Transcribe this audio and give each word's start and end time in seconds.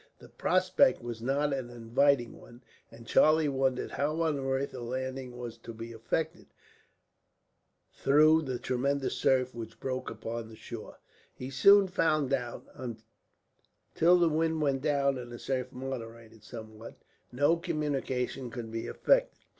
The 0.17 0.29
prospect 0.29 1.03
was 1.03 1.21
not 1.21 1.53
an 1.53 1.69
inviting 1.69 2.39
one, 2.41 2.63
and 2.89 3.05
Charlie 3.05 3.47
wondered 3.47 3.91
how 3.91 4.19
on 4.23 4.39
earth 4.39 4.73
a 4.73 4.79
landing 4.79 5.37
was 5.37 5.59
to 5.59 5.73
be 5.75 5.91
effected, 5.91 6.47
through 7.93 8.41
the 8.41 8.57
tremendous 8.57 9.13
surf 9.13 9.53
which 9.53 9.79
broke 9.79 10.09
upon 10.09 10.49
the 10.49 10.55
shore. 10.55 10.97
He 11.35 11.51
soon 11.51 11.87
found 11.87 12.31
that, 12.31 12.63
until 12.73 14.17
the 14.17 14.27
wind 14.27 14.59
went 14.59 14.81
down 14.81 15.19
and 15.19 15.31
the 15.31 15.37
surf 15.37 15.71
moderated 15.71 16.43
somewhat, 16.43 16.95
no 17.31 17.55
communication 17.57 18.49
could 18.49 18.71
be 18.71 18.87
effected. 18.87 19.37